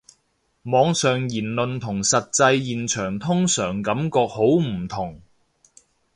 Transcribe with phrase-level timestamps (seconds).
[0.63, 5.21] 網上言論同實際現場通常感覺好唔同